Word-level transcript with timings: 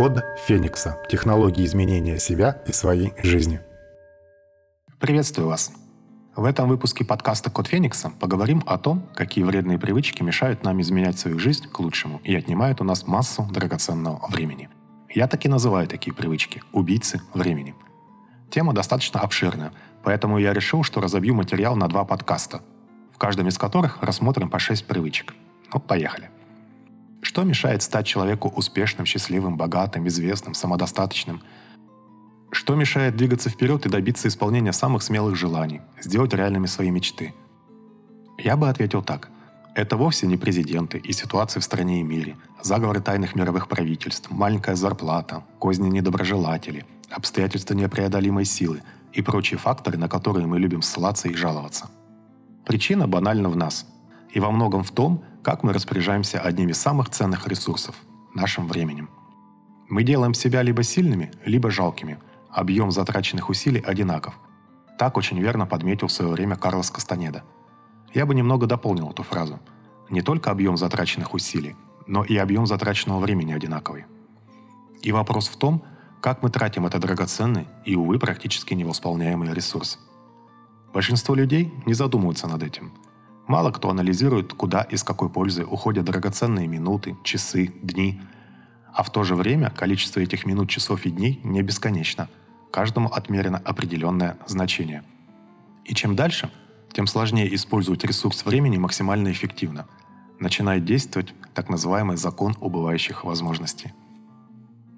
Код 0.00 0.24
Феникса. 0.46 0.96
Технологии 1.10 1.62
изменения 1.66 2.18
себя 2.18 2.62
и 2.66 2.72
своей 2.72 3.12
жизни. 3.22 3.60
Приветствую 4.98 5.46
вас. 5.46 5.72
В 6.34 6.46
этом 6.46 6.70
выпуске 6.70 7.04
подкаста 7.04 7.50
«Код 7.50 7.66
Феникса» 7.66 8.10
поговорим 8.18 8.62
о 8.64 8.78
том, 8.78 9.06
какие 9.14 9.44
вредные 9.44 9.78
привычки 9.78 10.22
мешают 10.22 10.64
нам 10.64 10.80
изменять 10.80 11.18
свою 11.18 11.38
жизнь 11.38 11.68
к 11.68 11.78
лучшему 11.80 12.18
и 12.24 12.34
отнимают 12.34 12.80
у 12.80 12.84
нас 12.84 13.06
массу 13.06 13.46
драгоценного 13.52 14.26
времени. 14.30 14.70
Я 15.10 15.28
так 15.28 15.44
и 15.44 15.50
называю 15.50 15.86
такие 15.86 16.14
привычки– 16.14 16.62
убийцы 16.72 17.20
времени. 17.34 17.74
Тема 18.48 18.72
достаточно 18.72 19.20
обширная, 19.20 19.70
поэтому 20.02 20.38
я 20.38 20.54
решил, 20.54 20.82
что 20.82 21.02
разобью 21.02 21.34
материал 21.34 21.76
на 21.76 21.88
два 21.88 22.06
подкаста, 22.06 22.62
в 23.12 23.18
каждом 23.18 23.48
из 23.48 23.58
которых 23.58 24.02
рассмотрим 24.02 24.48
по 24.48 24.58
шесть 24.58 24.86
привычек. 24.86 25.34
Ну, 25.74 25.78
поехали. 25.78 26.30
Что 27.22 27.44
мешает 27.44 27.82
стать 27.82 28.06
человеку 28.06 28.48
успешным, 28.48 29.06
счастливым, 29.06 29.56
богатым, 29.56 30.08
известным, 30.08 30.54
самодостаточным? 30.54 31.42
Что 32.50 32.74
мешает 32.74 33.16
двигаться 33.16 33.50
вперед 33.50 33.86
и 33.86 33.88
добиться 33.88 34.28
исполнения 34.28 34.72
самых 34.72 35.02
смелых 35.02 35.36
желаний, 35.36 35.82
сделать 36.02 36.34
реальными 36.34 36.66
свои 36.66 36.90
мечты? 36.90 37.34
Я 38.38 38.56
бы 38.56 38.68
ответил 38.68 39.02
так. 39.02 39.30
Это 39.74 39.96
вовсе 39.96 40.26
не 40.26 40.36
президенты 40.36 40.98
и 40.98 41.12
ситуации 41.12 41.60
в 41.60 41.64
стране 41.64 42.00
и 42.00 42.02
мире, 42.02 42.36
заговоры 42.62 43.00
тайных 43.00 43.36
мировых 43.36 43.68
правительств, 43.68 44.30
маленькая 44.30 44.74
зарплата, 44.74 45.44
козни 45.58 45.88
недоброжелателей, 45.88 46.84
обстоятельства 47.10 47.74
непреодолимой 47.74 48.44
силы 48.44 48.82
и 49.12 49.22
прочие 49.22 49.58
факторы, 49.58 49.96
на 49.96 50.08
которые 50.08 50.46
мы 50.46 50.58
любим 50.58 50.82
ссылаться 50.82 51.28
и 51.28 51.34
жаловаться. 51.34 51.88
Причина 52.66 53.06
банальна 53.06 53.48
в 53.48 53.56
нас. 53.56 53.86
И 54.32 54.40
во 54.40 54.50
многом 54.50 54.84
в 54.84 54.90
том, 54.92 55.24
как 55.42 55.62
мы 55.62 55.72
распоряжаемся 55.72 56.40
одним 56.40 56.68
из 56.70 56.78
самых 56.78 57.10
ценных 57.10 57.48
ресурсов– 57.48 57.96
нашим 58.34 58.68
временем. 58.68 59.10
Мы 59.88 60.04
делаем 60.04 60.34
себя 60.34 60.62
либо 60.62 60.82
сильными, 60.82 61.32
либо 61.44 61.70
жалкими. 61.70 62.18
Объем 62.50 62.90
затраченных 62.92 63.48
усилий 63.48 63.80
одинаков. 63.80 64.38
Так 64.98 65.16
очень 65.16 65.40
верно 65.40 65.66
подметил 65.66 66.06
в 66.06 66.12
свое 66.12 66.30
время 66.30 66.56
Карлос 66.56 66.90
Кастанеда. 66.90 67.42
Я 68.14 68.26
бы 68.26 68.34
немного 68.34 68.66
дополнил 68.66 69.10
эту 69.10 69.22
фразу. 69.22 69.58
Не 70.10 70.22
только 70.22 70.50
объем 70.50 70.76
затраченных 70.76 71.34
усилий, 71.34 71.76
но 72.06 72.24
и 72.24 72.36
объем 72.36 72.66
затраченного 72.66 73.20
времени 73.20 73.52
одинаковый. 73.52 74.04
И 75.02 75.12
вопрос 75.12 75.48
в 75.48 75.56
том, 75.56 75.82
как 76.20 76.42
мы 76.42 76.50
тратим 76.50 76.86
этот 76.86 77.00
драгоценный 77.00 77.66
и, 77.84 77.96
увы, 77.96 78.18
практически 78.18 78.74
невосполняемый 78.74 79.52
ресурс. 79.54 79.98
Большинство 80.92 81.34
людей 81.34 81.72
не 81.86 81.94
задумываются 81.94 82.46
над 82.46 82.62
этим– 82.62 82.92
Мало 83.50 83.72
кто 83.72 83.90
анализирует, 83.90 84.52
куда 84.52 84.82
и 84.82 84.96
с 84.96 85.02
какой 85.02 85.28
пользой 85.28 85.64
уходят 85.68 86.04
драгоценные 86.04 86.68
минуты, 86.68 87.16
часы, 87.24 87.72
дни. 87.82 88.20
А 88.94 89.02
в 89.02 89.10
то 89.10 89.24
же 89.24 89.34
время 89.34 89.70
количество 89.70 90.20
этих 90.20 90.46
минут, 90.46 90.70
часов 90.70 91.04
и 91.04 91.10
дней 91.10 91.40
не 91.42 91.60
бесконечно. 91.60 92.28
Каждому 92.70 93.08
отмерено 93.08 93.58
определенное 93.58 94.38
значение. 94.46 95.02
И 95.84 95.96
чем 95.96 96.14
дальше, 96.14 96.48
тем 96.92 97.08
сложнее 97.08 97.52
использовать 97.52 98.04
ресурс 98.04 98.44
времени 98.44 98.76
максимально 98.76 99.32
эффективно. 99.32 99.88
Начинает 100.38 100.84
действовать 100.84 101.34
так 101.52 101.68
называемый 101.68 102.18
закон 102.18 102.54
убывающих 102.60 103.24
возможностей. 103.24 103.92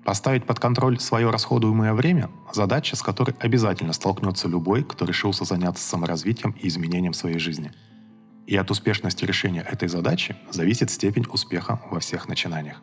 Поставить 0.05 0.44
под 0.44 0.61
контроль 0.61 1.00
свое 1.00 1.31
расходуемое 1.31 1.94
время– 1.94 2.28
задача, 2.53 2.97
с 2.97 3.03
которой 3.03 3.34
обязательно 3.41 3.94
столкнется 3.94 4.47
любой, 4.47 4.84
кто 4.84 5.06
решился 5.06 5.47
заняться 5.47 5.83
саморазвитием 5.83 6.55
и 6.61 6.69
изменением 6.69 7.14
своей 7.14 7.39
жизни– 7.39 7.72
и 8.46 8.56
от 8.56 8.70
успешности 8.70 9.24
решения 9.24 9.62
этой 9.62 9.88
задачи 9.88 10.36
зависит 10.50 10.90
степень 10.90 11.26
успеха 11.30 11.80
во 11.90 12.00
всех 12.00 12.28
начинаниях. 12.28 12.82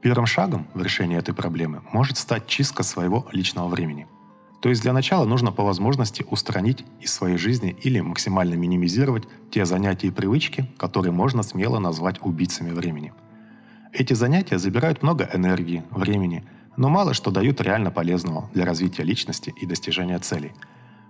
Первым 0.00 0.26
шагом 0.26 0.66
в 0.74 0.82
решении 0.82 1.16
этой 1.16 1.34
проблемы 1.34 1.82
может 1.92 2.18
стать 2.18 2.46
чистка 2.46 2.82
своего 2.82 3.28
личного 3.32 3.68
времени. 3.68 4.06
То 4.60 4.68
есть 4.68 4.82
для 4.82 4.92
начала 4.92 5.24
нужно 5.24 5.50
по 5.50 5.64
возможности 5.64 6.24
устранить 6.28 6.84
из 7.00 7.12
своей 7.12 7.36
жизни 7.36 7.76
или 7.82 8.00
максимально 8.00 8.54
минимизировать 8.54 9.24
те 9.50 9.64
занятия 9.64 10.08
и 10.08 10.12
привычки, 10.12 10.70
которые 10.76 11.12
можно 11.12 11.42
смело 11.42 11.78
назвать 11.78 12.16
убийцами 12.20 12.70
времени. 12.70 13.12
Эти 13.92 14.14
занятия 14.14 14.58
забирают 14.58 15.02
много 15.02 15.28
энергии, 15.32 15.84
времени, 15.90 16.44
но 16.76 16.88
мало 16.88 17.12
что 17.12 17.30
дают 17.30 17.60
реально 17.60 17.90
полезного 17.90 18.48
для 18.54 18.64
развития 18.64 19.02
личности 19.02 19.52
и 19.60 19.66
достижения 19.66 20.18
целей. 20.18 20.52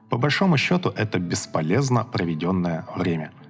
По 0.08 0.16
большому 0.18 0.56
счету 0.56 0.90
это 0.90 1.18
бесполезно 1.18 2.04
проведенное 2.04 2.86
время– 2.96 3.32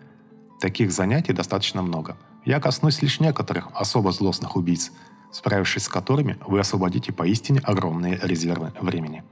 Таких 0.63 0.93
занятий 0.93 1.33
достаточно 1.33 1.83
много. 1.83 2.17
Я 2.45 2.61
коснусь 2.61 3.03
лишь 3.03 3.19
некоторых 3.19 3.67
особо 3.75 4.13
злостных 4.13 4.55
убийц, 4.55 4.93
справившись 5.33 5.83
с 5.83 5.89
которыми 5.89 6.39
вы 6.47 6.61
освободите 6.61 7.13
поистине 7.13 7.59
огромные 7.59 8.21
резервы 8.23 8.73
времени. 8.81 9.25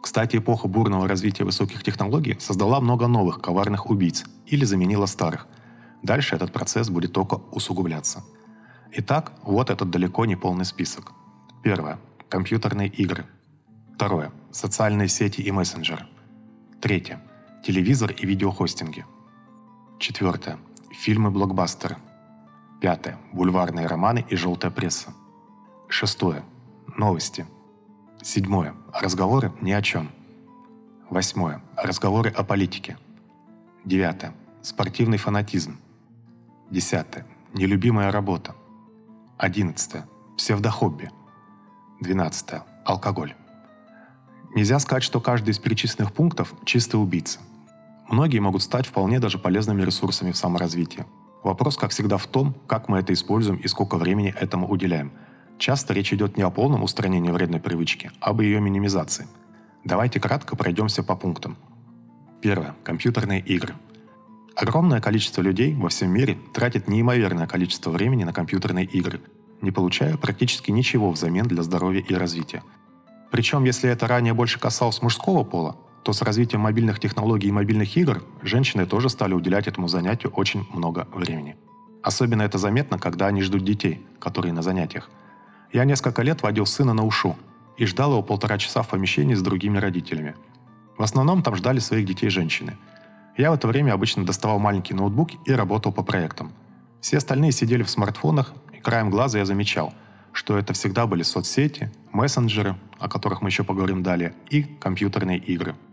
Кстати, 0.00 0.36
эпоха 0.36 0.68
бурного 0.68 1.08
развития 1.08 1.42
высоких 1.42 1.82
технологий 1.82 2.36
создала 2.38 2.80
много 2.80 3.08
новых 3.08 3.40
коварных 3.40 3.90
убийц 3.90 4.26
или 4.46 4.64
заменила 4.64 5.06
старых. 5.06 5.48
Дальше 6.04 6.36
этот 6.36 6.52
процесс 6.52 6.88
будет 6.88 7.12
только 7.12 7.40
усугубляться. 7.50 8.22
Итак, 8.92 9.32
вот 9.42 9.70
этот 9.70 9.90
далеко 9.90 10.24
не 10.24 10.36
полный 10.36 10.64
список. 10.64 11.14
Первое. 11.64 11.98
Компьютерные 12.28 12.86
игры. 12.86 13.26
Второе. 13.96 14.30
Социальные 14.52 15.08
сети 15.08 15.40
и 15.40 15.50
мессенджеры. 15.50 16.06
Третье. 16.80 17.20
Телевизор 17.64 18.12
и 18.12 18.24
видеохостинги– 18.24 19.04
Четвертое. 19.98 20.58
Фильмы-блокбастеры. 20.92 21.96
Пятое. 22.80 23.18
Бульварные 23.32 23.86
романы 23.86 24.24
и 24.28 24.36
желтая 24.36 24.70
пресса. 24.70 25.12
Шестое. 25.88 26.44
Новости. 26.96 27.46
Седьмое. 28.22 28.74
Разговоры 28.92 29.52
ни 29.60 29.72
о 29.72 29.82
чем. 29.82 30.10
Восьмое. 31.10 31.62
Разговоры 31.76 32.30
о 32.30 32.44
политике. 32.44 32.96
Девятое. 33.84 34.34
Спортивный 34.62 35.18
фанатизм. 35.18 35.78
Десятое. 36.70 37.26
Нелюбимая 37.52 38.12
работа. 38.12 38.54
Одиннадцатое. 39.36 40.06
Псевдохобби. 40.36 41.10
Двенадцатое. 42.00 42.62
Алкоголь. 42.84 43.34
Нельзя 44.54 44.78
сказать, 44.78 45.02
что 45.02 45.20
каждый 45.20 45.50
из 45.50 45.58
перечисленных 45.58 46.12
пунктов– 46.12 46.54
чистый 46.64 46.96
убийца. 46.96 47.40
Многие 48.08 48.38
могут 48.38 48.62
стать 48.62 48.86
вполне 48.86 49.20
даже 49.20 49.38
полезными 49.38 49.82
ресурсами 49.82 50.32
в 50.32 50.36
саморазвитии. 50.36 51.04
Вопрос, 51.42 51.76
как 51.76 51.90
всегда, 51.90 52.16
в 52.16 52.26
том, 52.26 52.54
как 52.66 52.88
мы 52.88 52.98
это 52.98 53.12
используем 53.12 53.58
и 53.58 53.68
сколько 53.68 53.96
времени 53.96 54.34
этому 54.38 54.66
уделяем. 54.66 55.12
Часто 55.58 55.92
речь 55.92 56.12
идет 56.12 56.36
не 56.36 56.42
о 56.42 56.50
полном 56.50 56.82
устранении 56.82 57.30
вредной 57.30 57.60
привычки, 57.60 58.10
а 58.20 58.30
об 58.30 58.40
ее 58.40 58.60
минимизации. 58.60 59.26
Давайте 59.84 60.20
кратко 60.20 60.56
пройдемся 60.56 61.02
по 61.02 61.16
пунктам. 61.16 61.56
Первое. 62.40 62.74
Компьютерные 62.82 63.40
игры. 63.40 63.74
Огромное 64.56 65.00
количество 65.00 65.42
людей 65.42 65.74
во 65.74 65.88
всем 65.88 66.10
мире 66.10 66.38
тратит 66.54 66.88
неимоверное 66.88 67.46
количество 67.46 67.90
времени 67.90 68.24
на 68.24 68.32
компьютерные 68.32 68.86
игры, 68.86 69.20
не 69.60 69.70
получая 69.70 70.16
практически 70.16 70.70
ничего 70.70 71.10
взамен 71.10 71.46
для 71.46 71.62
здоровья 71.62 72.00
и 72.00 72.14
развития. 72.14 72.62
Причем, 73.30 73.64
если 73.64 73.90
это 73.90 74.06
ранее 74.06 74.34
больше 74.34 74.58
касалось 74.58 75.02
мужского 75.02 75.44
пола, 75.44 75.76
то 76.08 76.14
с 76.14 76.22
развитием 76.22 76.62
мобильных 76.62 77.00
технологий 77.00 77.48
и 77.48 77.52
мобильных 77.52 77.94
игр 77.98 78.22
женщины 78.40 78.86
тоже 78.86 79.10
стали 79.10 79.34
уделять 79.34 79.68
этому 79.68 79.88
занятию 79.88 80.32
очень 80.32 80.66
много 80.72 81.06
времени. 81.12 81.54
Особенно 82.02 82.40
это 82.40 82.56
заметно, 82.56 82.98
когда 82.98 83.26
они 83.26 83.42
ждут 83.42 83.62
детей, 83.62 84.06
которые 84.18 84.54
на 84.54 84.62
занятиях. 84.62 85.10
Я 85.70 85.84
несколько 85.84 86.22
лет 86.22 86.40
водил 86.40 86.64
сына 86.64 86.94
на 86.94 87.04
ушу 87.04 87.36
и 87.76 87.84
ждал 87.84 88.12
его 88.12 88.22
полтора 88.22 88.56
часа 88.56 88.80
в 88.80 88.88
помещении 88.88 89.34
с 89.34 89.42
другими 89.42 89.76
родителями. 89.76 90.34
В 90.96 91.02
основном 91.02 91.42
там 91.42 91.56
ждали 91.56 91.78
своих 91.78 92.06
детей 92.06 92.30
женщины. 92.30 92.78
Я 93.36 93.50
в 93.50 93.54
это 93.54 93.68
время 93.68 93.92
обычно 93.92 94.24
доставал 94.24 94.58
маленький 94.58 94.94
ноутбук 94.94 95.32
и 95.44 95.52
работал 95.52 95.92
по 95.92 96.02
проектам. 96.02 96.52
Все 97.02 97.18
остальные 97.18 97.52
сидели 97.52 97.82
в 97.82 97.90
смартфонах, 97.90 98.54
и 98.72 98.80
краем 98.80 99.10
глаза 99.10 99.40
я 99.40 99.44
замечал, 99.44 99.92
что 100.32 100.56
это 100.56 100.72
всегда 100.72 101.06
были 101.06 101.22
соцсети, 101.22 101.92
мессенджеры, 102.12 102.76
о 102.98 103.10
которых 103.10 103.42
мы 103.42 103.50
еще 103.50 103.62
поговорим 103.62 104.02
далее, 104.02 104.32
и 104.48 104.62
компьютерные 104.62 105.36
игры– 105.36 105.76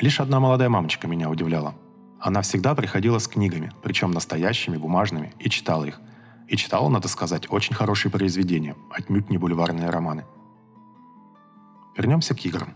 Лишь 0.00 0.20
одна 0.20 0.40
молодая 0.40 0.68
мамочка 0.68 1.08
меня 1.08 1.30
удивляла. 1.30 1.74
Она 2.20 2.42
всегда 2.42 2.74
приходила 2.74 3.18
с 3.18 3.28
книгами, 3.28 3.72
причем 3.82 4.10
настоящими, 4.10 4.76
бумажными, 4.76 5.32
и 5.38 5.48
читала 5.48 5.84
их. 5.84 6.00
И 6.48 6.56
читала, 6.56 6.88
надо 6.88 7.08
сказать, 7.08 7.46
очень 7.50 7.74
хорошие 7.74 8.12
произведения, 8.12 8.76
отнюдь 8.90 9.30
не 9.30 9.38
бульварные 9.38 9.90
романы. 9.90 10.24
Вернемся 11.96 12.34
к 12.34 12.44
играм. 12.44 12.74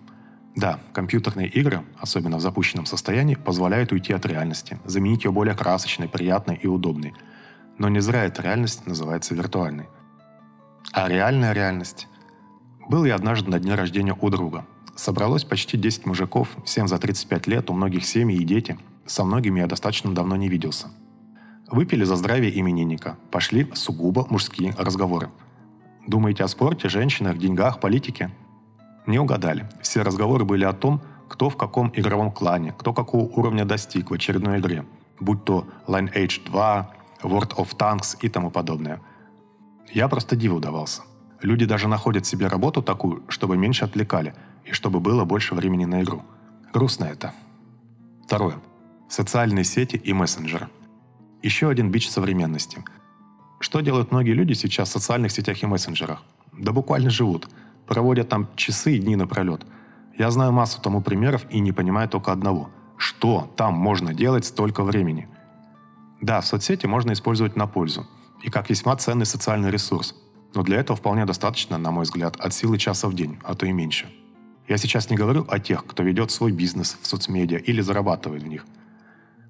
Да, 0.56 0.80
компьютерные 0.92 1.48
игры, 1.48 1.84
особенно 1.98 2.38
в 2.38 2.40
запущенном 2.40 2.86
состоянии, 2.86 3.34
позволяют 3.34 3.92
уйти 3.92 4.12
от 4.12 4.26
реальности, 4.26 4.78
заменить 4.84 5.24
ее 5.24 5.30
более 5.30 5.54
красочной, 5.54 6.08
приятной 6.08 6.56
и 6.56 6.66
удобной. 6.66 7.14
Но 7.78 7.88
не 7.88 8.00
зря 8.00 8.24
эта 8.24 8.42
реальность 8.42 8.86
называется 8.86 9.34
виртуальной. 9.34 9.88
А 10.92 11.08
реальная 11.08 11.52
реальность? 11.52 12.08
Был 12.88 13.04
я 13.04 13.14
однажды 13.14 13.50
на 13.50 13.60
дне 13.60 13.74
рождения 13.74 14.16
у 14.20 14.30
друга, 14.30 14.66
Собралось 15.00 15.44
почти 15.44 15.78
10 15.78 16.04
мужиков, 16.04 16.48
всем 16.66 16.86
за 16.86 16.98
35 16.98 17.46
лет, 17.46 17.70
у 17.70 17.72
многих 17.72 18.04
семьи 18.04 18.36
и 18.36 18.44
дети. 18.44 18.78
Со 19.06 19.24
многими 19.24 19.60
я 19.60 19.66
достаточно 19.66 20.14
давно 20.14 20.36
не 20.36 20.50
виделся. 20.50 20.88
Выпили 21.70 22.04
за 22.04 22.16
здравие 22.16 22.60
именинника. 22.60 23.16
Пошли 23.30 23.66
сугубо 23.72 24.26
мужские 24.28 24.74
разговоры. 24.76 25.30
Думаете 26.06 26.44
о 26.44 26.48
спорте, 26.48 26.90
женщинах, 26.90 27.38
деньгах, 27.38 27.80
политике? 27.80 28.30
Не 29.06 29.18
угадали. 29.18 29.70
Все 29.80 30.02
разговоры 30.02 30.44
были 30.44 30.64
о 30.64 30.74
том, 30.74 31.00
кто 31.28 31.48
в 31.48 31.56
каком 31.56 31.90
игровом 31.94 32.30
клане, 32.30 32.74
кто 32.76 32.92
какого 32.92 33.22
уровня 33.22 33.64
достиг 33.64 34.10
в 34.10 34.12
очередной 34.12 34.58
игре, 34.58 34.84
будь 35.18 35.42
то 35.46 35.66
Lineage 35.86 36.44
2, 36.44 36.90
World 37.22 37.56
of 37.56 37.74
Tanks 37.74 38.18
и 38.20 38.28
тому 38.28 38.50
подобное. 38.50 39.00
Я 39.90 40.08
просто 40.08 40.36
диву 40.36 40.60
давался. 40.60 41.00
Люди 41.40 41.64
даже 41.64 41.88
находят 41.88 42.26
себе 42.26 42.48
работу 42.48 42.82
такую, 42.82 43.22
чтобы 43.28 43.56
меньше 43.56 43.86
отвлекали 43.86 44.34
и 44.64 44.72
чтобы 44.72 45.00
было 45.00 45.24
больше 45.24 45.54
времени 45.54 45.84
на 45.84 46.02
игру. 46.02 46.22
Грустно 46.72 47.04
это. 47.04 47.32
Второе. 48.24 48.56
Социальные 49.08 49.64
сети 49.64 49.96
и 49.96 50.12
мессенджеры. 50.12 50.68
Еще 51.42 51.68
один 51.68 51.90
бич 51.90 52.08
современности. 52.08 52.84
Что 53.58 53.80
делают 53.80 54.12
многие 54.12 54.32
люди 54.32 54.52
сейчас 54.52 54.88
в 54.88 54.92
социальных 54.92 55.32
сетях 55.32 55.62
и 55.62 55.66
мессенджерах? 55.66 56.22
Да 56.52 56.72
буквально 56.72 57.10
живут. 57.10 57.48
Проводят 57.86 58.28
там 58.28 58.48
часы 58.56 58.96
и 58.96 58.98
дни 58.98 59.16
напролет– 59.16 59.66
я 60.20 60.30
знаю 60.30 60.52
массу 60.52 60.82
тому 60.82 61.00
примеров 61.00 61.46
и 61.48 61.60
не 61.60 61.72
понимаю 61.72 62.06
только 62.06 62.30
одного. 62.30 62.68
Что 62.98 63.50
там 63.56 63.72
можно 63.72 64.12
делать 64.12 64.44
столько 64.44 64.82
времени? 64.82 65.28
Да, 66.20 66.42
соцсети 66.42 66.84
можно 66.84 67.12
использовать 67.12 67.56
на 67.56 67.66
пользу 67.66 68.06
и 68.42 68.50
как 68.50 68.68
весьма 68.68 68.94
ценный 68.96 69.24
социальный 69.24 69.70
ресурс. 69.70 70.14
Но 70.54 70.62
для 70.62 70.78
этого 70.78 70.94
вполне 70.98 71.24
достаточно, 71.24 71.78
на 71.78 71.90
мой 71.90 72.04
взгляд, 72.04 72.36
от 72.36 72.52
силы 72.52 72.76
часа 72.76 73.08
в 73.08 73.14
день, 73.14 73.38
а 73.42 73.54
то 73.54 73.64
и 73.64 73.72
меньше. 73.72 74.10
Я 74.70 74.78
сейчас 74.78 75.10
не 75.10 75.16
говорю 75.16 75.44
о 75.50 75.58
тех, 75.58 75.84
кто 75.84 76.02
ведет 76.02 76.30
свой 76.30 76.52
бизнес 76.52 76.96
в 77.02 77.06
соцмедиа 77.06 77.58
или 77.58 77.82
зарабатывает 77.82 78.42
в 78.42 78.46
них. 78.46 78.64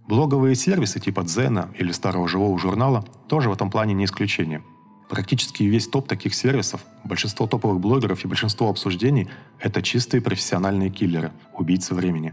Блоговые 0.08 0.56
сервисы 0.56 0.98
типа 0.98 1.22
Дзена 1.22 1.70
или 1.78 1.92
старого 1.92 2.26
живого 2.26 2.58
журнала 2.58 3.04
тоже 3.28 3.48
в 3.48 3.52
этом 3.52 3.70
плане 3.70 3.94
не 3.94 4.06
исключение– 4.06 4.64
Практически 5.10 5.64
весь 5.64 5.88
топ 5.88 6.06
таких 6.06 6.34
сервисов, 6.34 6.84
большинство 7.02 7.48
топовых 7.48 7.80
блогеров 7.80 8.24
и 8.24 8.28
большинство 8.28 8.70
обсуждений– 8.70 9.28
это 9.58 9.82
чистые 9.82 10.20
профессиональные 10.20 10.88
киллеры, 10.88 11.32
убийцы 11.52 11.96
времени. 11.96 12.32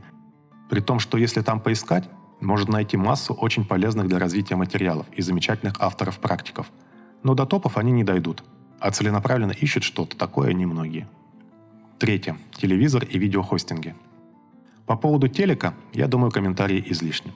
При 0.70 0.80
том, 0.80 1.00
что 1.00 1.18
если 1.18 1.42
там 1.42 1.60
поискать, 1.60 2.08
можно 2.40 2.74
найти 2.74 2.96
массу 2.96 3.34
очень 3.34 3.66
полезных 3.66 4.08
для 4.08 4.20
развития 4.20 4.56
материалов 4.56 5.08
и 5.12 5.24
замечательных 5.24 5.78
авторов-практиков. 5.80 6.68
Но 7.24 7.34
до 7.34 7.48
топов 7.48 7.78
они 7.78 7.92
не 7.92 8.04
дойдут, 8.04 8.44
а 8.80 8.92
целенаправленно 8.92 9.54
ищут 9.54 9.82
что-то 9.82 10.16
такое 10.16 10.54
немногие. 10.54 11.08
Третье. 12.00 12.38
Телевизор 12.56 13.04
и 13.06 13.18
видеохостинги. 13.18 13.96
По 14.86 14.96
поводу 14.96 15.28
телека, 15.28 15.74
я 15.94 16.08
думаю, 16.08 16.32
комментарии 16.32 16.84
излишни. 16.90 17.34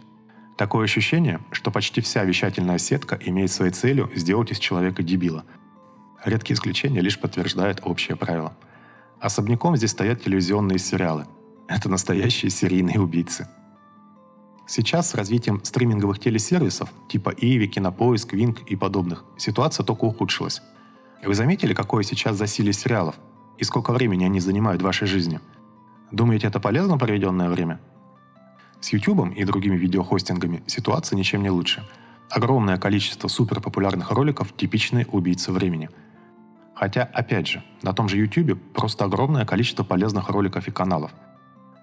Такое 0.56 0.84
ощущение, 0.84 1.40
что 1.52 1.72
почти 1.72 2.00
вся 2.00 2.24
вещательная 2.24 2.78
сетка 2.78 3.18
имеет 3.26 3.52
своей 3.52 3.72
целью 3.72 4.12
сделать 4.16 4.52
из 4.52 4.60
человека 4.60 5.02
дебила. 5.02 5.46
Редкие 6.24 6.54
исключения 6.54 7.02
лишь 7.02 7.20
подтверждают 7.20 7.82
общее 7.84 8.16
правило. 8.16 8.56
Особняком 9.20 9.76
здесь 9.78 9.92
стоят 9.92 10.22
телевизионные 10.22 10.78
сериалы. 10.78 11.26
Это 11.68 11.90
настоящие 11.90 12.52
серийные 12.52 13.00
убийцы. 13.02 13.48
Сейчас 14.68 15.10
с 15.10 15.16
развитием 15.16 15.64
стриминговых 15.64 16.20
телесервисов 16.20 16.94
типа 17.10 17.34
Иви, 17.36 17.68
Кинопоиск, 17.68 18.34
Винг 18.34 18.60
и 18.68 18.76
подобных 18.76 19.26
ситуация 19.38 19.84
только 19.84 20.06
ухудшилась. 20.06 20.62
Вы 21.24 21.34
заметили, 21.34 21.74
какое 21.74 22.04
сейчас 22.04 22.38
засилие 22.38 22.74
сериалов? 22.74 23.16
И 23.58 23.64
сколько 23.64 23.94
времени 23.94 24.26
они 24.26 24.40
занимают 24.40 24.82
в 24.82 24.86
вашей 24.86 25.08
жизни? 25.08 25.40
Думаете, 26.12 26.48
это 26.48 26.60
полезно 26.60 26.98
проведенное 26.98 27.50
время? 27.50 27.80
С 28.82 28.92
YouTube 28.92 29.34
и 29.36 29.44
другими 29.46 29.78
видеохостингами 29.78 30.64
ситуация 30.66 31.16
ничем 31.16 31.44
не 31.44 31.50
лучше. 31.50 31.88
Огромное 32.30 32.78
количество 32.78 33.28
суперпопулярных 33.28 34.12
роликов– 34.12 34.56
типичные 34.58 35.06
убийцы 35.06 35.52
времени. 35.52 35.90
Хотя, 36.74 37.04
опять 37.04 37.48
же, 37.48 37.64
на 37.84 37.94
том 37.94 38.10
же 38.10 38.18
YouTube 38.18 38.60
просто 38.74 39.06
огромное 39.06 39.46
количество 39.46 39.84
полезных 39.84 40.30
роликов 40.30 40.68
и 40.68 40.72
каналов. 40.72 41.12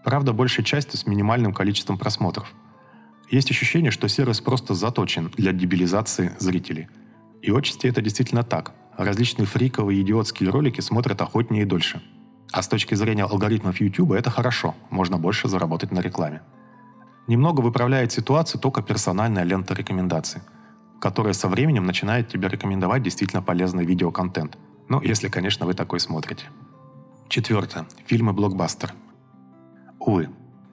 Правда, 0.05 0.32
большей 0.32 0.65
частью 0.65 0.99
с 0.99 1.06
минимальным 1.06 1.53
количеством 1.53 1.99
просмотров. 1.99 2.53
Есть 3.31 3.50
ощущение, 3.50 3.91
что 3.91 4.09
сервис 4.09 4.41
просто 4.41 4.75
заточен 4.75 5.31
для 5.37 5.53
дебилизации 5.53 6.32
зрителей. 6.38 6.88
И 7.43 7.53
отчасти 7.53 7.87
это 7.87 8.00
действительно 8.00 8.43
так. 8.43 8.73
Различные 8.99 9.47
фриковые 9.47 10.03
идиотские 10.03 10.50
ролики 10.50 10.81
смотрят 10.81 11.23
охотнее 11.23 11.62
и 11.62 11.65
дольше. 11.65 12.03
А 12.50 12.62
с 12.62 12.69
точки 12.69 12.97
зрения 12.97 13.23
алгоритмов 13.23 13.81
YouTube 13.81 14.11
это 14.11 14.29
хорошо, 14.29 14.75
можно 14.91 15.19
больше 15.19 15.49
заработать 15.49 15.93
на 15.93 16.00
рекламе. 16.00 16.43
Немного 17.29 17.61
выправляет 17.61 18.11
ситуацию 18.11 18.61
только 18.61 18.83
персональная 18.83 19.45
лента 19.45 19.73
рекомендаций, 19.73 20.41
которая 21.00 21.33
со 21.33 21.47
временем 21.47 21.87
начинает 21.87 22.29
тебе 22.29 22.49
рекомендовать 22.49 23.05
действительно 23.05 23.41
полезный 23.41 23.85
видеоконтент. 23.85 24.59
Ну, 24.89 25.01
если, 25.01 25.29
конечно, 25.29 25.65
вы 25.65 25.75
такой 25.75 26.01
смотрите. 26.01 26.47
Четвертое. 27.29 27.87
Фильмы-блокбастер. 28.06 28.94
Увы, 30.01 30.29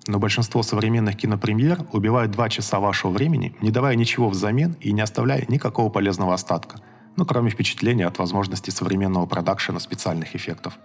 но 0.08 0.18
большинство 0.18 0.64
современных 0.64 1.16
кинопремьер 1.16 1.86
убивают 1.92 2.32
два 2.32 2.50
часа 2.50 2.80
вашего 2.80 3.12
времени, 3.12 3.56
не 3.62 3.70
давая 3.70 3.96
ничего 3.96 4.30
взамен 4.30 4.76
и 4.80 4.94
не 4.94 5.02
оставляя 5.02 5.46
никакого 5.48 5.90
полезного 5.90 6.34
остатка, 6.34 6.80
ну, 7.16 7.26
кроме 7.26 7.50
впечатления 7.50 8.08
от 8.08 8.20
возможности 8.20 8.70
современного 8.70 9.26
продакшена 9.26 9.80
специальных 9.80 10.36
эффектов. 10.36 10.78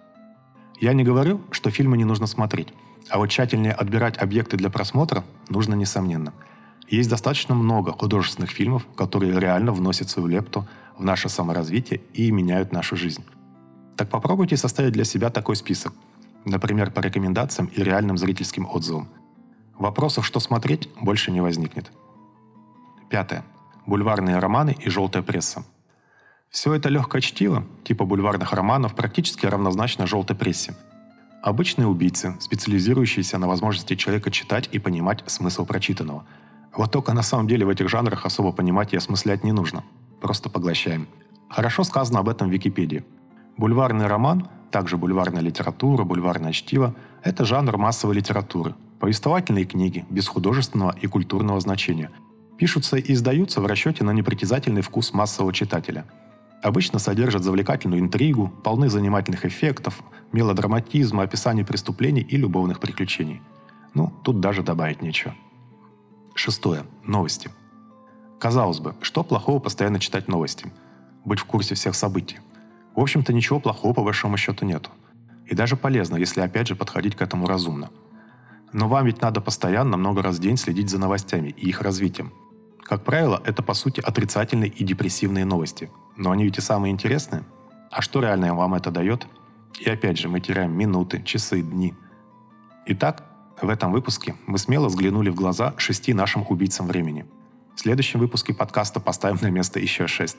Я 0.81 0.93
не 0.93 1.05
говорю, 1.05 1.41
что 1.51 1.71
фильмы 1.71 1.97
не 1.97 2.05
нужно 2.05 2.27
смотреть, 2.27 2.69
а 3.09 3.19
вот 3.19 3.29
тщательнее 3.29 3.73
отбирать 3.73 4.19
объекты 4.19 4.57
для 4.57 4.71
просмотра 4.71 5.25
нужно 5.49 5.75
несомненно. 5.75 6.33
Есть 6.89 7.11
достаточно 7.11 7.55
много 7.55 7.93
художественных 7.93 8.51
фильмов, 8.51 8.87
которые 8.97 9.39
реально 9.39 9.73
вносят 9.73 10.11
свою 10.11 10.29
лепту 10.29 10.67
в 10.97 11.05
наше 11.05 11.29
саморазвитие 11.29 12.01
и 12.15 12.31
меняют 12.31 12.73
нашу 12.73 12.97
жизнь. 12.97 13.25
Так 13.97 14.09
попробуйте 14.09 14.57
составить 14.57 14.93
для 14.93 15.05
себя 15.05 15.31
такой 15.31 15.57
список. 15.57 15.93
Например, 16.45 16.91
по 16.91 17.01
рекомендациям 17.01 17.69
и 17.69 17.83
реальным 17.83 18.17
зрительским 18.17 18.67
отзывам. 18.67 19.09
Вопросов, 19.79 20.27
что 20.27 20.41
смотреть, 20.41 20.89
больше 21.01 21.31
не 21.31 21.41
возникнет. 21.41 21.93
Пятое. 23.09 23.45
Бульварные 23.87 24.39
романы 24.39 24.77
и 24.79 24.89
желтая 24.89 25.23
пресса. 25.23 25.65
Все 26.51 26.75
это 26.75 26.89
легкое 26.89 27.23
чтиво, 27.23 27.65
типа 27.85 28.05
бульварных 28.05 28.53
романов, 28.53 28.95
практически 28.95 29.47
равнозначно 29.47 30.07
желтой 30.07 30.37
прессе– 30.37 30.75
Обычные 31.43 31.89
убийцы, 31.89 32.37
специализирующиеся 32.39 33.39
на 33.39 33.49
возможности 33.49 33.97
человека 33.97 34.31
читать 34.31 34.69
и 34.73 34.79
понимать 34.79 35.25
смысл 35.27 35.65
прочитанного. 35.65 36.27
Вот 36.77 36.93
только 36.93 37.15
на 37.15 37.23
самом 37.23 37.49
деле 37.49 37.65
в 37.65 37.71
этих 37.71 37.89
жанрах 37.89 38.27
особо 38.27 38.53
понимать 38.53 38.93
и 38.93 38.99
осмыслять 38.99 39.43
не 39.43 39.53
нужно. 39.53 39.83
Просто 40.21 40.51
поглощаем. 40.51 41.09
Хорошо 41.49 41.83
сказано 41.83 42.19
об 42.19 42.29
этом 42.29 42.51
в 42.51 42.53
Википедии. 42.53 43.05
Бульварный 43.57 44.07
роман, 44.07 44.49
также 44.71 44.99
бульварная 44.99 45.41
литература, 45.41 46.05
бульварное 46.05 46.53
чтиво– 46.53 46.95
это 47.23 47.47
жанр 47.47 47.79
массовой 47.79 48.17
литературы. 48.17 48.75
Повествовательные 48.99 49.65
книги, 49.65 50.05
без 50.11 50.29
художественного 50.29 50.95
и 51.01 51.07
культурного 51.07 51.59
значения. 51.61 52.11
Пишутся 52.59 52.99
и 52.99 53.15
издаются 53.15 53.63
в 53.63 53.67
расчете 53.67 54.05
на 54.05 54.11
непритязательный 54.11 54.83
вкус 54.83 55.15
массового 55.15 55.55
читателя– 55.55 56.05
обычно 56.63 56.99
содержат 56.99 57.45
завлекательную 57.45 58.01
интригу, 58.01 58.49
полны 58.63 58.89
занимательных 58.89 59.45
эффектов, 59.45 60.03
мелодраматизма, 60.33 61.23
описаний 61.23 61.65
преступлений 61.65 62.23
и 62.23 62.37
любовных 62.37 62.81
приключений. 62.81 63.41
Ну, 63.95 64.13
тут 64.23 64.41
даже 64.41 64.63
добавить 64.63 65.03
нечего. 65.03 65.35
Шестое. 66.35 66.85
Новости. 67.05 67.51
Казалось 68.39 68.79
бы, 68.79 68.95
что 69.03 69.25
плохого 69.25 69.59
постоянно 69.59 69.99
читать 69.99 70.29
новости? 70.29 70.73
Быть 71.25 71.41
в 71.41 71.45
курсе 71.45 71.75
всех 71.75 71.95
событий. 71.95 72.39
В 72.95 73.01
общем-то, 73.01 73.33
ничего 73.33 73.61
плохого 73.61 73.93
по 73.93 74.03
большому 74.03 74.37
счету 74.37 74.65
нету. 74.65 74.91
И 75.47 75.55
даже 75.55 75.77
полезно, 75.77 76.17
если 76.17 76.41
опять 76.41 76.69
же 76.69 76.77
подходить 76.77 77.17
к 77.17 77.23
этому 77.23 77.47
разумно. 77.47 77.91
Но 78.73 78.89
вам 78.89 79.07
ведь 79.07 79.21
надо 79.21 79.41
постоянно 79.41 79.97
много 79.97 80.23
раз 80.23 80.37
в 80.37 80.41
день 80.41 80.57
следить 80.57 80.91
за 80.91 80.99
новостями 80.99 81.49
и 81.49 81.69
их 81.69 81.83
развитием. 81.83 82.33
Как 82.83 83.05
правило, 83.05 83.43
это 83.45 83.63
по 83.63 83.75
сути 83.75 84.01
отрицательные 84.01 84.71
и 84.71 84.85
депрессивные 84.85 85.45
новости– 85.45 85.91
но 86.21 86.31
они 86.31 86.45
ведь 86.45 86.59
и 86.59 86.61
самые 86.61 86.93
интересные. 86.93 87.45
А 87.91 88.03
что 88.03 88.21
реально 88.21 88.55
вам 88.55 88.75
это 88.75 88.91
дает? 88.91 89.27
И 89.81 89.89
опять 89.89 90.19
же, 90.19 90.29
мы 90.29 90.41
теряем 90.41 90.77
минуты, 90.77 91.23
часы, 91.23 91.63
дни. 91.63 91.95
Итак, 92.87 93.25
в 93.61 93.69
этом 93.69 93.91
выпуске 93.91 94.37
мы 94.47 94.59
смело 94.59 94.89
взглянули 94.89 95.31
в 95.31 95.35
глаза 95.35 95.75
шести 95.79 96.13
нашим 96.13 96.45
убийцам 96.49 96.87
времени. 96.87 97.25
В 97.75 97.81
следующем 97.81 98.21
выпуске 98.21 98.53
подкаста 98.53 99.01
поставим 99.01 99.39
на 99.41 99.51
место 99.51 99.81
еще 99.81 100.07
шесть. 100.07 100.37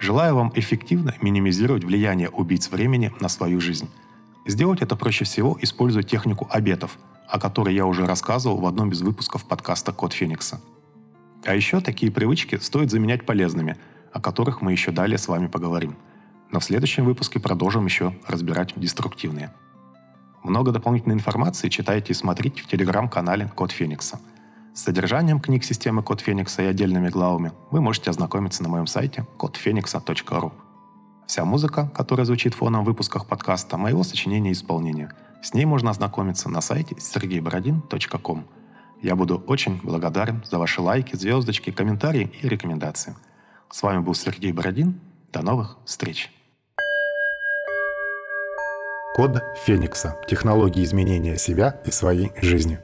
Желаю 0.00 0.36
вам 0.36 0.52
эффективно 0.54 1.14
минимизировать 1.20 1.84
влияние 1.84 2.30
убийц 2.30 2.70
времени 2.70 3.12
на 3.20 3.28
свою 3.28 3.60
жизнь. 3.60 3.90
Сделать 4.46 4.80
это 4.80 4.96
проще 4.96 5.24
всего, 5.24 5.58
используя 5.60 6.02
технику 6.02 6.48
обетов, 6.50 6.98
о 7.28 7.38
которой 7.38 7.74
я 7.74 7.84
уже 7.84 8.06
рассказывал 8.06 8.58
в 8.58 8.66
одном 8.66 8.90
из 8.92 9.02
выпусков 9.02 9.44
подкаста 9.44 9.92
«Код 9.92 10.14
Феникса». 10.14 10.60
А 11.44 11.54
еще 11.54 11.80
такие 11.80 12.10
привычки 12.10 12.56
стоит 12.56 12.90
заменять 12.90 13.26
полезными– 13.26 13.76
о 14.14 14.20
которых 14.20 14.62
мы 14.62 14.72
еще 14.72 14.92
далее 14.92 15.18
с 15.18 15.28
вами 15.28 15.48
поговорим. 15.48 15.96
Но 16.50 16.60
в 16.60 16.64
следующем 16.64 17.04
выпуске 17.04 17.40
продолжим 17.40 17.84
еще 17.84 18.16
разбирать 18.26 18.72
деструктивные. 18.76 19.52
Много 20.44 20.70
дополнительной 20.70 21.16
информации 21.16 21.68
читайте 21.68 22.12
и 22.12 22.14
смотрите 22.14 22.62
в 22.62 22.68
телеграм-канале 22.68 23.50
Код 23.54 23.72
Феникса. 23.72 24.20
С 24.72 24.82
содержанием 24.82 25.40
книг 25.40 25.64
системы 25.64 26.02
Код 26.02 26.20
Феникса 26.20 26.62
и 26.62 26.66
отдельными 26.66 27.08
главами 27.08 27.52
вы 27.70 27.80
можете 27.80 28.10
ознакомиться 28.10 28.62
на 28.62 28.68
моем 28.68 28.86
сайте 28.86 29.26
kodfenix.ru. 29.36 30.52
Вся 31.26 31.44
музыка, 31.44 31.90
которая 31.94 32.24
звучит 32.24 32.54
фоном 32.54 32.84
в 32.84 32.86
выпусках 32.86 33.26
подкаста, 33.26 33.76
моего 33.76 34.04
сочинения 34.04 34.50
и 34.50 34.52
исполнения. 34.52 35.12
С 35.42 35.54
ней 35.54 35.64
можно 35.64 35.90
ознакомиться 35.90 36.48
на 36.48 36.60
сайте 36.60 36.94
sergeyborodin.com. 36.94 38.44
Я 39.02 39.16
буду 39.16 39.42
очень 39.46 39.80
благодарен 39.82 40.44
за 40.48 40.58
ваши 40.58 40.80
лайки, 40.80 41.16
звездочки, 41.16 41.70
комментарии 41.70 42.30
и 42.42 42.48
рекомендации. 42.48 43.16
С 43.70 43.82
вами 43.82 44.00
был 44.00 44.14
Сергей 44.14 44.52
Бородин. 44.52 45.00
До 45.32 45.42
новых 45.42 45.76
встреч! 45.84 46.30
Код 49.14 49.42
Феникса. 49.64 50.16
Технологии 50.28 50.82
изменения 50.82 51.36
себя 51.38 51.80
и 51.84 51.90
своей 51.90 52.32
жизни. 52.42 52.80